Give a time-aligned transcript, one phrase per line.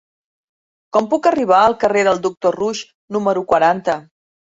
[0.97, 2.83] Com puc arribar al carrer del Doctor Roux
[3.19, 4.03] número quaranta?